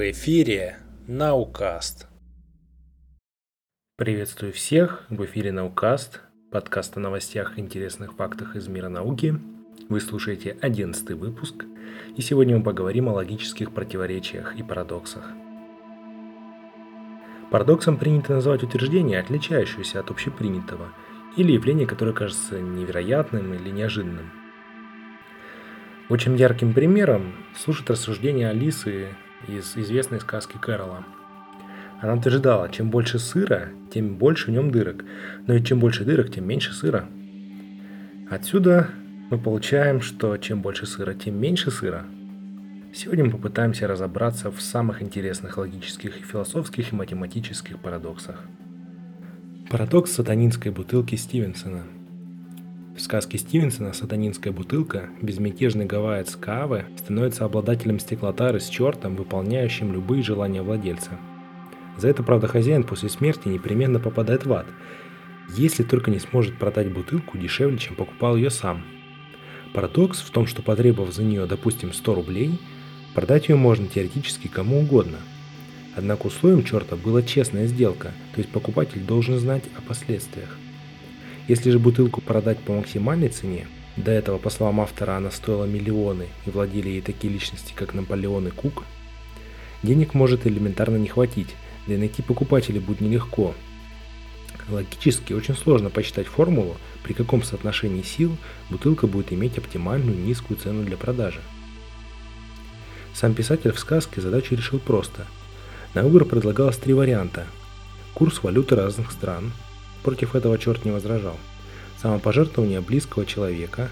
В 0.00 0.12
эфире 0.12 0.78
Наукаст. 1.06 2.08
Приветствую 3.98 4.54
всех, 4.54 5.04
в 5.10 5.22
эфире 5.26 5.52
Наукаст, 5.52 6.22
подкаст 6.50 6.96
о 6.96 7.00
новостях 7.00 7.58
и 7.58 7.60
интересных 7.60 8.14
фактах 8.14 8.56
из 8.56 8.66
мира 8.66 8.88
науки. 8.88 9.38
Вы 9.90 10.00
слушаете 10.00 10.56
11 10.62 11.10
выпуск, 11.10 11.66
и 12.16 12.22
сегодня 12.22 12.56
мы 12.56 12.64
поговорим 12.64 13.10
о 13.10 13.12
логических 13.12 13.74
противоречиях 13.74 14.56
и 14.56 14.62
парадоксах. 14.62 15.22
Парадоксом 17.50 17.98
принято 17.98 18.32
называть 18.32 18.62
утверждение, 18.62 19.20
отличающееся 19.20 20.00
от 20.00 20.10
общепринятого, 20.10 20.94
или 21.36 21.52
явление, 21.52 21.86
которое 21.86 22.14
кажется 22.14 22.58
невероятным 22.58 23.52
или 23.52 23.68
неожиданным. 23.68 24.32
Очень 26.08 26.36
ярким 26.36 26.72
примером 26.72 27.34
служит 27.54 27.90
рассуждение 27.90 28.48
Алисы 28.48 29.10
из 29.48 29.76
известной 29.76 30.20
сказки 30.20 30.56
Кэрола. 30.60 31.04
Она 32.00 32.14
утверждала, 32.14 32.68
чем 32.70 32.90
больше 32.90 33.18
сыра, 33.18 33.68
тем 33.92 34.16
больше 34.16 34.46
в 34.46 34.50
нем 34.50 34.70
дырок. 34.70 35.04
Но 35.46 35.54
ведь 35.54 35.66
чем 35.66 35.80
больше 35.80 36.04
дырок, 36.04 36.30
тем 36.32 36.46
меньше 36.46 36.72
сыра. 36.72 37.06
Отсюда 38.30 38.88
мы 39.30 39.38
получаем, 39.38 40.00
что 40.00 40.36
чем 40.36 40.62
больше 40.62 40.86
сыра, 40.86 41.14
тем 41.14 41.38
меньше 41.38 41.70
сыра. 41.70 42.04
Сегодня 42.94 43.24
мы 43.24 43.32
попытаемся 43.32 43.86
разобраться 43.86 44.50
в 44.50 44.60
самых 44.60 45.02
интересных 45.02 45.58
логических 45.58 46.18
и 46.18 46.22
философских 46.22 46.92
и 46.92 46.96
математических 46.96 47.78
парадоксах. 47.78 48.44
Парадокс 49.68 50.12
сатанинской 50.12 50.72
бутылки 50.72 51.14
Стивенсона– 51.14 51.84
в 52.96 53.00
сказке 53.00 53.38
Стивенсона 53.38 53.92
сатанинская 53.92 54.52
бутылка, 54.52 55.08
безмятежный 55.22 55.84
гавайец 55.84 56.34
Кавы, 56.36 56.86
становится 56.98 57.44
обладателем 57.44 57.98
стеклотары 57.98 58.60
с 58.60 58.68
чертом, 58.68 59.16
выполняющим 59.16 59.92
любые 59.92 60.22
желания 60.22 60.62
владельца. 60.62 61.12
За 61.96 62.08
это, 62.08 62.22
правда, 62.22 62.48
хозяин 62.48 62.82
после 62.82 63.08
смерти 63.08 63.48
непременно 63.48 64.00
попадает 64.00 64.44
в 64.44 64.52
ад, 64.52 64.66
если 65.56 65.82
только 65.82 66.10
не 66.10 66.18
сможет 66.18 66.58
продать 66.58 66.92
бутылку 66.92 67.38
дешевле, 67.38 67.78
чем 67.78 67.94
покупал 67.94 68.36
ее 68.36 68.50
сам. 68.50 68.82
Парадокс 69.72 70.20
в 70.20 70.30
том, 70.30 70.46
что 70.46 70.62
потребовав 70.62 71.14
за 71.14 71.22
нее, 71.22 71.46
допустим, 71.46 71.92
100 71.92 72.14
рублей, 72.14 72.60
продать 73.14 73.48
ее 73.48 73.56
можно 73.56 73.86
теоретически 73.86 74.48
кому 74.48 74.80
угодно. 74.80 75.18
Однако 75.96 76.26
условием 76.26 76.64
черта 76.64 76.96
была 76.96 77.22
честная 77.22 77.66
сделка, 77.66 78.12
то 78.34 78.38
есть 78.38 78.50
покупатель 78.50 79.00
должен 79.00 79.38
знать 79.38 79.64
о 79.76 79.80
последствиях– 79.80 80.56
если 81.50 81.72
же 81.72 81.80
бутылку 81.80 82.20
продать 82.20 82.60
по 82.60 82.72
максимальной 82.72 83.28
цене, 83.28 83.66
до 83.96 84.12
этого, 84.12 84.38
по 84.38 84.50
словам 84.50 84.80
автора, 84.82 85.16
она 85.16 85.32
стоила 85.32 85.64
миллионы 85.64 86.28
и 86.46 86.50
владели 86.50 86.90
ей 86.90 87.00
такие 87.00 87.32
личности, 87.32 87.72
как 87.74 87.92
Наполеон 87.92 88.46
и 88.46 88.50
Кук, 88.52 88.84
денег 89.82 90.14
может 90.14 90.46
элементарно 90.46 90.94
не 90.94 91.08
хватить, 91.08 91.48
да 91.88 91.94
и 91.94 91.96
найти 91.96 92.22
покупателя 92.22 92.80
будет 92.80 93.00
нелегко. 93.00 93.52
Логически 94.68 95.32
очень 95.32 95.56
сложно 95.56 95.90
посчитать 95.90 96.28
формулу, 96.28 96.76
при 97.02 97.14
каком 97.14 97.42
соотношении 97.42 98.02
сил 98.02 98.36
бутылка 98.70 99.08
будет 99.08 99.32
иметь 99.32 99.58
оптимальную 99.58 100.16
низкую 100.16 100.56
цену 100.56 100.84
для 100.84 100.96
продажи. 100.96 101.40
Сам 103.12 103.34
писатель 103.34 103.72
в 103.72 103.80
сказке 103.80 104.20
задачу 104.20 104.54
решил 104.54 104.78
просто. 104.78 105.26
На 105.94 106.04
выбор 106.04 106.26
предлагалось 106.26 106.76
три 106.76 106.94
варианта. 106.94 107.44
Курс 108.14 108.40
валюты 108.44 108.76
разных 108.76 109.10
стран– 109.10 109.50
Против 110.02 110.34
этого 110.34 110.58
черт 110.58 110.84
не 110.84 110.90
возражал. 110.90 111.36
Самопожертвование 112.00 112.80
близкого 112.80 113.26
человека, 113.26 113.90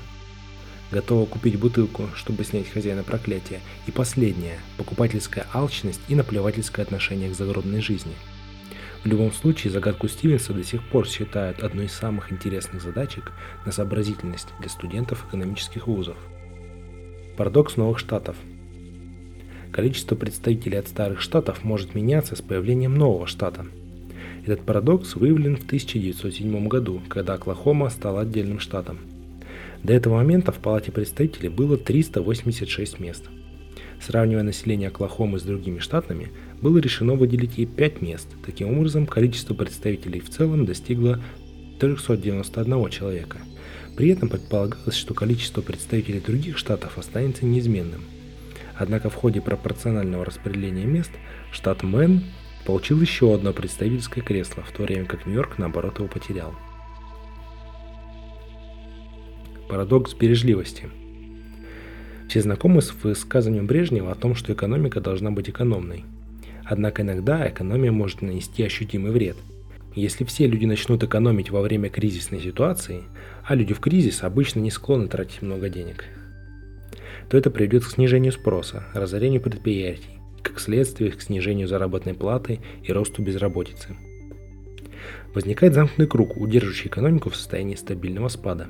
готового 0.91 1.27
купить 1.27 1.59
бутылку, 1.59 2.09
чтобы 2.15 2.45
снять 2.45 2.69
хозяина 2.69 3.03
проклятия, 3.03 3.61
и 3.87 3.91
последнее– 3.91 4.59
покупательская 4.79 5.47
алчность 5.53 6.01
и 6.09 6.15
наплевательское 6.15 6.85
отношение 6.85 7.31
к 7.31 7.35
загробной 7.35 7.83
жизни. 7.83 8.15
В 9.05 9.07
любом 9.07 9.33
случае, 9.33 9.71
загадку 9.71 10.09
Стивенса 10.09 10.55
до 10.55 10.65
сих 10.65 10.83
пор 10.89 11.07
считают 11.07 11.61
одной 11.61 11.87
из 11.87 11.93
самых 11.93 12.33
интересных 12.33 12.83
задачек 12.83 13.33
на 13.67 13.71
сообразительность 13.73 14.49
для 14.61 14.71
студентов 14.71 15.27
экономических 15.29 15.87
вузов. 15.87 16.17
Парадокс 17.37 17.77
новых 17.77 17.99
штатов. 17.99 18.37
Количество 19.71 20.17
представителей 20.17 20.79
от 20.79 20.89
старых 20.89 21.21
штатов 21.21 21.63
может 21.63 21.95
меняться 21.95 22.35
с 22.35 22.41
появлением 22.41 22.95
нового 22.95 23.27
штата– 23.27 23.67
этот 24.51 24.65
парадокс 24.65 25.17
выявлен 25.17 25.57
в 25.57 25.65
1907 25.65 26.69
году, 26.69 27.01
когда 27.09 27.35
Оклахома 27.35 27.91
стала 27.91 28.23
отдельным 28.23 28.61
штатом. 28.61 28.99
До 29.83 29.93
этого 29.93 30.17
момента 30.17 30.53
в 30.53 30.57
Палате 30.59 30.91
представителей 30.91 31.49
было 31.49 31.77
386 31.77 32.99
мест. 32.99 33.25
Сравнивая 34.01 34.43
население 34.43 34.89
Оклахомы 34.89 35.39
с 35.39 35.43
другими 35.43 35.79
штатами, 35.79 36.31
было 36.61 36.79
решено 36.79 37.15
выделить 37.15 37.59
ей 37.59 37.67
5 37.67 38.03
мест. 38.03 38.29
Таким 38.45 38.77
образом, 38.77 39.07
количество 39.07 39.55
представителей 39.55 40.21
в 40.21 40.31
целом 40.31 40.67
достигло 40.67 41.21
391 41.81 42.91
человека. 42.91 43.39
При 43.97 44.11
этом 44.11 44.29
предполагалось, 44.29 44.95
что 44.95 45.15
количество 45.15 45.61
представителей 45.61 46.21
других 46.21 46.59
штатов 46.59 46.99
останется 46.99 47.45
неизменным. 47.45 48.03
Однако 48.77 49.11
в 49.11 49.15
ходе 49.15 49.41
пропорционального 49.41 50.25
распределения 50.25 50.85
мест 50.85 51.11
штат 51.51 51.83
Мэн 51.83 52.23
получил 52.65 53.01
еще 53.01 53.35
одно 53.35 53.53
представительское 53.53 54.23
кресло, 54.23 54.63
в 54.63 54.73
то 54.73 54.83
время 54.83 55.05
как 55.05 55.27
Нью-Йорк, 55.27 55.59
наоборот, 55.59 55.99
его 55.99 56.09
потерял. 56.09 56.55
Парадокс 59.69 60.15
бережливости. 60.15 60.89
Все 62.29 62.43
знакомы 62.43 62.83
с 62.83 62.93
высказыванием 63.03 63.67
Брежнева 63.67 64.13
о 64.13 64.15
том, 64.15 64.35
что 64.35 64.53
экономика 64.53 65.01
должна 65.01 65.31
быть 65.31 65.49
экономной. 65.49 66.05
Однако 66.65 67.03
иногда 67.03 67.49
экономия 67.49 67.91
может 67.91 68.21
нанести 68.21 68.63
ощутимый 68.63 69.13
вред. 69.13 69.37
Если 69.95 70.25
все 70.25 70.47
люди 70.47 70.67
начнут 70.67 71.03
экономить 71.03 71.51
во 71.51 71.63
время 71.63 71.89
кризисной 71.89 72.41
ситуации, 72.41 73.03
а 73.45 73.55
люди 73.55 73.73
в 73.73 73.81
кризис 73.81 74.23
обычно 74.23 74.61
не 74.61 74.71
склонны 74.71 75.09
тратить 75.09 75.41
много 75.41 75.71
денег, 75.71 76.05
то 77.31 77.37
это 77.37 77.51
приведет 77.51 77.85
к 77.85 77.91
снижению 77.91 78.33
спроса, 78.33 78.85
разорению 78.93 79.41
предприятий, 79.41 80.18
как 80.49 80.61
следствие 80.61 81.13
к 81.13 81.21
снижению 81.21 81.69
заработной 81.69 82.15
платы 82.15 82.61
и 82.83 82.93
росту 82.93 83.23
безработицы. 83.23 83.97
Возникает 85.35 85.75
замкнутый 85.75 86.07
круг, 86.07 86.37
удерживающий 86.37 86.89
экономику 86.89 87.31
в 87.31 87.37
состоянии 87.37 87.75
стабильного 87.75 88.29
спада. 88.29 88.69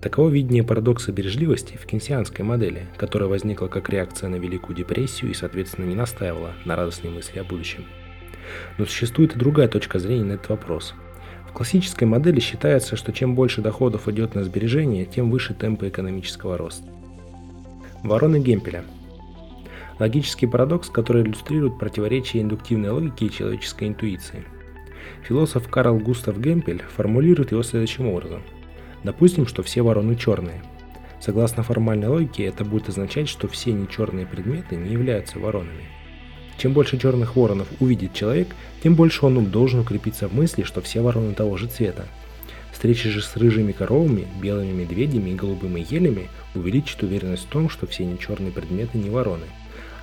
Таково 0.00 0.28
видение 0.28 0.64
парадокса 0.64 1.12
бережливости 1.12 1.76
в 1.76 1.86
кейнсианской 1.86 2.44
модели, 2.44 2.86
которая 2.96 3.28
возникла 3.28 3.68
как 3.68 3.88
реакция 3.90 4.28
на 4.28 4.36
Великую 4.36 4.76
депрессию 4.76 5.30
и, 5.30 5.34
соответственно, 5.34 5.86
не 5.86 5.94
настаивала 5.94 6.52
на 6.64 6.76
радостной 6.76 7.10
мысли 7.10 7.38
о 7.38 7.44
будущем. 7.44 7.84
Но 8.76 8.84
существует 8.84 9.34
и 9.34 9.38
другая 9.38 9.68
точка 9.68 9.98
зрения 9.98 10.24
на 10.24 10.32
этот 10.32 10.48
вопрос. 10.48 10.94
В 11.48 11.52
классической 11.52 12.04
модели 12.04 12.40
считается, 12.40 12.96
что 12.96 13.12
чем 13.12 13.34
больше 13.34 13.62
доходов 13.62 14.08
идет 14.08 14.34
на 14.34 14.44
сбережение, 14.44 15.06
тем 15.06 15.30
выше 15.30 15.54
темпы 15.54 15.88
экономического 15.88 16.58
роста. 16.58 16.88
Вороны 18.02 18.40
Гемпеля– 18.40 18.84
Логический 19.98 20.48
парадокс, 20.48 20.90
который 20.90 21.22
иллюстрирует 21.22 21.78
противоречие 21.78 22.42
индуктивной 22.42 22.90
логики 22.90 23.24
и 23.24 23.30
человеческой 23.30 23.88
интуиции. 23.88 24.44
Философ 25.22 25.68
Карл 25.68 25.98
Густав 25.98 26.38
Гемпель 26.38 26.82
формулирует 26.96 27.52
его 27.52 27.62
следующим 27.62 28.08
образом. 28.08 28.42
Допустим, 29.04 29.46
что 29.46 29.62
все 29.62 29.82
вороны 29.82 30.16
черные. 30.16 30.62
Согласно 31.20 31.62
формальной 31.62 32.08
логике, 32.08 32.44
это 32.44 32.64
будет 32.64 32.88
означать, 32.88 33.28
что 33.28 33.46
все 33.46 33.72
нечерные 33.72 34.26
предметы 34.26 34.74
не 34.76 34.90
являются 34.90 35.38
воронами. 35.38 35.84
Чем 36.58 36.72
больше 36.72 36.98
черных 36.98 37.36
воронов 37.36 37.68
увидит 37.78 38.14
человек, 38.14 38.48
тем 38.82 38.96
больше 38.96 39.24
он 39.24 39.44
должен 39.46 39.80
укрепиться 39.80 40.28
в 40.28 40.34
мысли, 40.34 40.62
что 40.62 40.80
все 40.80 41.02
вороны 41.02 41.34
того 41.34 41.56
же 41.56 41.68
цвета. 41.68 42.06
Встреча 42.72 43.08
же 43.08 43.22
с 43.22 43.36
рыжими 43.36 43.72
коровами, 43.72 44.26
белыми 44.42 44.72
медведями 44.72 45.30
и 45.30 45.34
голубыми 45.34 45.86
елями 45.88 46.28
увеличит 46.54 47.02
уверенность 47.02 47.44
в 47.44 47.48
том, 47.48 47.70
что 47.70 47.86
все 47.86 48.04
нечерные 48.04 48.50
предметы 48.50 48.98
не 48.98 49.08
вороны– 49.08 49.44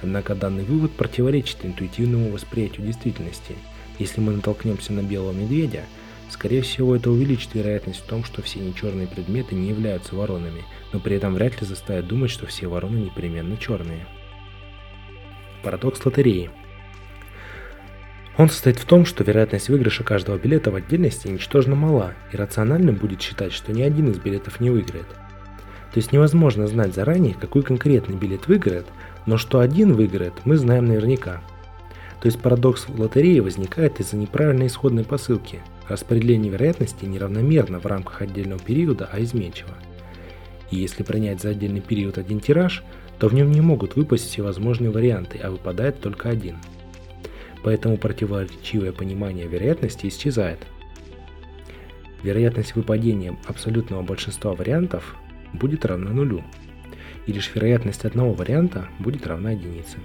Однако 0.01 0.35
данный 0.35 0.63
вывод 0.63 0.91
противоречит 0.93 1.63
интуитивному 1.63 2.31
восприятию 2.31 2.85
действительности. 2.85 3.55
Если 3.99 4.19
мы 4.19 4.33
натолкнемся 4.33 4.93
на 4.93 5.03
белого 5.03 5.31
медведя, 5.31 5.83
скорее 6.29 6.63
всего 6.63 6.95
это 6.95 7.11
увеличит 7.11 7.53
вероятность 7.53 7.99
в 7.99 8.05
том, 8.05 8.23
что 8.23 8.41
все 8.41 8.59
нечерные 8.59 9.07
предметы 9.07 9.53
не 9.53 9.69
являются 9.69 10.15
воронами, 10.15 10.63
но 10.91 10.99
при 10.99 11.17
этом 11.17 11.35
вряд 11.35 11.61
ли 11.61 11.67
заставит 11.67 12.07
думать, 12.07 12.31
что 12.31 12.47
все 12.47 12.67
вороны 12.67 12.97
непременно 12.97 13.57
черные. 13.57 14.07
Парадокс 15.63 16.03
лотереи. 16.03 16.49
Он 18.37 18.49
состоит 18.49 18.79
в 18.79 18.85
том, 18.85 19.05
что 19.05 19.23
вероятность 19.23 19.69
выигрыша 19.69 20.03
каждого 20.03 20.37
билета 20.37 20.71
в 20.71 20.75
отдельности 20.75 21.27
ничтожно 21.27 21.75
мала, 21.75 22.15
и 22.31 22.37
рациональным 22.37 22.95
будет 22.95 23.21
считать, 23.21 23.51
что 23.53 23.71
ни 23.71 23.83
один 23.83 24.09
из 24.09 24.17
билетов 24.17 24.59
не 24.59 24.71
выиграет. 24.71 25.05
То 25.93 25.97
есть 25.97 26.13
невозможно 26.13 26.67
знать 26.67 26.95
заранее, 26.95 27.33
какой 27.33 27.63
конкретный 27.63 28.15
билет 28.15 28.47
выиграет, 28.47 28.85
но 29.25 29.37
что 29.37 29.59
один 29.59 29.93
выиграет, 29.93 30.33
мы 30.45 30.55
знаем 30.55 30.85
наверняка. 30.85 31.41
То 32.21 32.27
есть 32.27 32.39
парадокс 32.39 32.87
лотереи 32.87 33.39
возникает 33.39 33.99
из-за 33.99 34.15
неправильной 34.15 34.67
исходной 34.67 35.03
посылки. 35.03 35.59
Распределение 35.89 36.51
вероятности 36.51 37.03
неравномерно 37.05 37.79
в 37.79 37.85
рамках 37.85 38.21
отдельного 38.21 38.59
периода, 38.59 39.09
а 39.11 39.21
изменчиво. 39.21 39.71
И 40.69 40.77
если 40.77 41.03
принять 41.03 41.41
за 41.41 41.49
отдельный 41.49 41.81
период 41.81 42.17
один 42.17 42.39
тираж, 42.39 42.83
то 43.19 43.27
в 43.27 43.33
нем 43.33 43.51
не 43.51 43.59
могут 43.59 43.95
выпасть 43.95 44.29
всевозможные 44.29 44.91
варианты, 44.91 45.39
а 45.39 45.51
выпадает 45.51 45.99
только 45.99 46.29
один. 46.29 46.57
Поэтому 47.63 47.97
противоречивое 47.97 48.93
понимание 48.93 49.47
вероятности 49.47 50.07
исчезает. 50.07 50.59
Вероятность 52.23 52.75
выпадения 52.75 53.35
абсолютного 53.45 54.03
большинства 54.03 54.53
вариантов 54.53 55.15
будет 55.53 55.85
равна 55.85 56.11
нулю, 56.11 56.43
и 57.27 57.33
лишь 57.33 57.53
вероятность 57.53 58.05
одного 58.05 58.33
варианта 58.33 58.87
будет 58.99 59.27
равна 59.27 59.51
единице. 59.51 59.97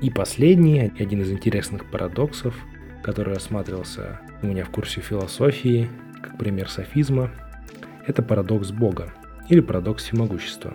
И 0.00 0.10
последний, 0.10 0.92
один 0.98 1.22
из 1.22 1.30
интересных 1.30 1.90
парадоксов, 1.90 2.54
который 3.02 3.34
рассматривался 3.34 4.20
у 4.42 4.46
меня 4.46 4.64
в 4.64 4.70
курсе 4.70 5.00
философии, 5.00 5.88
как 6.22 6.36
пример 6.36 6.68
софизма, 6.68 7.30
это 8.06 8.22
парадокс 8.22 8.70
Бога 8.70 9.12
или 9.48 9.60
парадокс 9.60 10.04
всемогущества. 10.04 10.74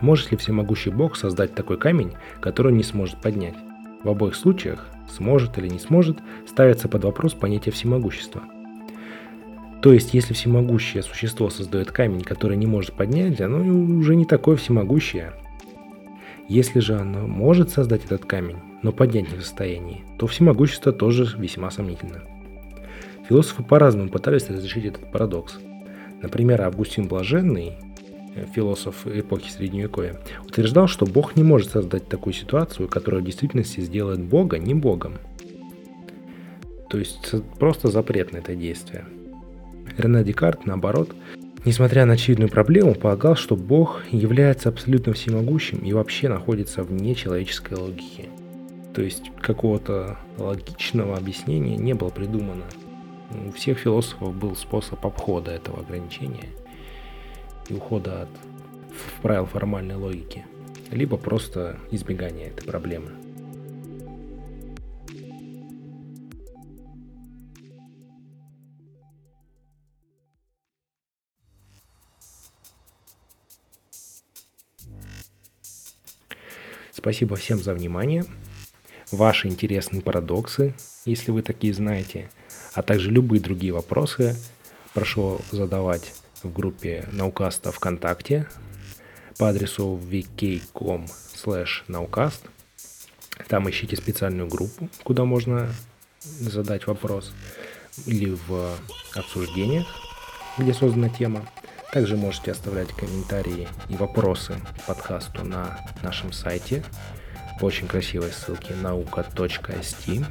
Может 0.00 0.30
ли 0.30 0.36
всемогущий 0.36 0.90
Бог 0.90 1.16
создать 1.16 1.54
такой 1.54 1.78
камень, 1.78 2.14
который 2.40 2.68
он 2.68 2.78
не 2.78 2.84
сможет 2.84 3.20
поднять? 3.20 3.56
В 4.02 4.08
обоих 4.08 4.34
случаях, 4.34 4.86
сможет 5.08 5.58
или 5.58 5.68
не 5.68 5.78
сможет, 5.78 6.18
ставится 6.46 6.88
под 6.88 7.04
вопрос 7.04 7.34
понятие 7.34 7.72
всемогущества. 7.72 8.42
То 9.82 9.92
есть, 9.92 10.14
если 10.14 10.34
всемогущее 10.34 11.02
существо 11.02 11.50
создает 11.50 11.92
камень, 11.92 12.22
который 12.22 12.56
не 12.56 12.66
может 12.66 12.94
поднять, 12.94 13.40
оно 13.40 13.58
уже 13.98 14.16
не 14.16 14.24
такое 14.24 14.56
всемогущее. 14.56 15.32
Если 16.48 16.80
же 16.80 16.94
оно 16.94 17.26
может 17.26 17.70
создать 17.70 18.04
этот 18.04 18.24
камень, 18.24 18.56
но 18.82 18.92
поднять 18.92 19.30
не 19.30 19.38
в 19.38 19.42
состоянии, 19.42 20.04
то 20.18 20.26
всемогущество 20.26 20.92
тоже 20.92 21.26
весьма 21.38 21.70
сомнительно. 21.70 22.22
Философы 23.28 23.64
по-разному 23.64 24.08
пытались 24.08 24.48
разрешить 24.48 24.84
этот 24.86 25.10
парадокс. 25.10 25.58
Например, 26.22 26.62
Августин 26.62 27.08
Блаженный, 27.08 27.72
э, 28.34 28.46
философ 28.54 29.06
эпохи 29.06 29.50
Средневековья, 29.50 30.18
утверждал, 30.46 30.86
что 30.86 31.04
Бог 31.04 31.36
не 31.36 31.42
может 31.42 31.70
создать 31.70 32.08
такую 32.08 32.32
ситуацию, 32.32 32.88
которая 32.88 33.20
в 33.20 33.24
действительности 33.24 33.80
сделает 33.80 34.20
Бога 34.20 34.58
не 34.58 34.74
Богом. 34.74 35.14
То 36.88 36.98
есть 36.98 37.34
просто 37.58 37.88
запрет 37.88 38.32
на 38.32 38.38
это 38.38 38.54
действие. 38.54 39.04
Рене 39.98 40.22
Декарт, 40.24 40.66
наоборот, 40.66 41.14
несмотря 41.64 42.04
на 42.04 42.14
очевидную 42.14 42.50
проблему, 42.50 42.94
полагал, 42.94 43.34
что 43.34 43.56
Бог 43.56 44.02
является 44.10 44.68
абсолютно 44.68 45.14
всемогущим 45.14 45.78
и 45.78 45.92
вообще 45.92 46.28
находится 46.28 46.82
вне 46.82 47.14
человеческой 47.14 47.74
логики. 47.74 48.28
То 48.94 49.02
есть 49.02 49.30
какого-то 49.40 50.18
логичного 50.38 51.16
объяснения 51.16 51.76
не 51.76 51.94
было 51.94 52.10
придумано. 52.10 52.64
У 53.48 53.52
всех 53.52 53.78
философов 53.78 54.34
был 54.34 54.54
способ 54.54 55.04
обхода 55.04 55.50
этого 55.50 55.80
ограничения 55.80 56.48
и 57.68 57.74
ухода 57.74 58.22
от 58.22 58.28
правил 59.22 59.46
формальной 59.46 59.96
логики, 59.96 60.44
либо 60.90 61.16
просто 61.16 61.78
избегания 61.90 62.48
этой 62.48 62.64
проблемы. 62.64 63.10
Спасибо 76.96 77.36
всем 77.36 77.58
за 77.58 77.74
внимание. 77.74 78.24
Ваши 79.12 79.48
интересные 79.48 80.02
парадоксы, 80.02 80.74
если 81.04 81.30
вы 81.30 81.42
такие 81.42 81.74
знаете– 81.74 82.30
а 82.76 82.82
также 82.82 83.10
любые 83.10 83.40
другие 83.40 83.72
вопросы 83.72 84.36
прошу 84.92 85.40
задавать 85.50 86.12
в 86.42 86.52
группе 86.52 87.08
Наукаста 87.10 87.72
ВКонтакте 87.72 88.46
по 89.38 89.48
адресу 89.48 89.98
vk.com 89.98 91.06
naukast. 91.88 92.42
Там 93.48 93.68
ищите 93.70 93.96
специальную 93.96 94.48
группу, 94.48 94.90
куда 95.04 95.24
можно 95.24 95.72
задать 96.20 96.86
вопрос, 96.86 97.32
или 98.04 98.36
в 98.46 98.76
обсуждениях, 99.14 99.86
где 100.58 100.74
создана 100.74 101.08
тема. 101.08 101.48
Также 101.96 102.18
можете 102.18 102.50
оставлять 102.50 102.92
комментарии 102.92 103.66
и 103.88 103.96
вопросы 103.96 104.52
к 104.78 104.82
подкасту 104.82 105.46
на 105.46 105.80
нашем 106.02 106.30
сайте 106.30 106.84
по 107.58 107.64
очень 107.64 107.88
красивой 107.88 108.32
ссылке 108.32 108.74
nauka.st. 108.74 110.26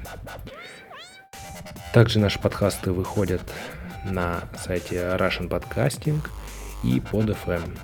Также 1.91 2.19
наши 2.19 2.37
подкасты 2.37 2.91
выходят 2.91 3.41
на 4.05 4.43
сайте 4.63 4.97
Russian 4.97 5.49
Podcasting 5.49 6.21
и 6.83 6.99
под 6.99 7.31
FM. 7.31 7.75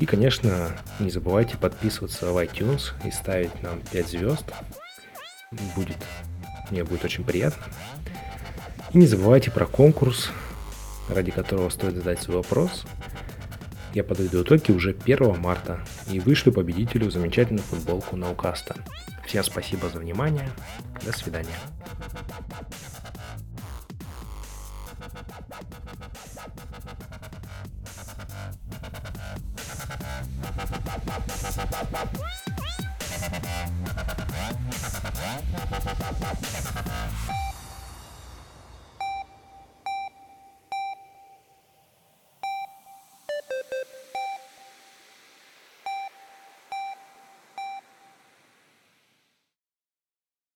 И, 0.00 0.04
конечно, 0.04 0.72
не 0.98 1.10
забывайте 1.10 1.56
подписываться 1.56 2.32
в 2.32 2.38
iTunes 2.38 2.94
и 3.06 3.12
ставить 3.12 3.62
нам 3.62 3.80
5 3.92 4.08
звезд. 4.08 4.44
Будет, 5.76 5.98
мне 6.72 6.82
будет 6.82 7.04
очень 7.04 7.22
приятно. 7.22 7.62
И 8.92 8.98
не 8.98 9.06
забывайте 9.06 9.52
про 9.52 9.66
конкурс, 9.66 10.32
ради 11.08 11.30
которого 11.30 11.68
стоит 11.70 11.96
задать 11.96 12.20
свой 12.20 12.38
вопрос. 12.38 12.84
Я 13.94 14.04
подведу 14.04 14.42
итоги 14.42 14.70
уже 14.70 14.90
1 14.90 15.40
марта 15.40 15.80
и 16.10 16.20
вышлю 16.20 16.52
победителю 16.52 17.10
замечательную 17.10 17.64
футболку 17.64 18.16
на 18.16 18.30
Укаста. 18.30 18.76
Всем 19.26 19.42
спасибо 19.42 19.88
за 19.88 19.98
внимание. 19.98 20.50
До 21.04 21.12
свидания. 21.12 21.56
You. 37.26 37.57